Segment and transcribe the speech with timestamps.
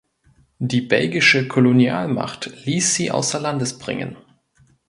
[0.57, 4.15] Die belgische Kolonialmacht ließ sie außer Landes bringen.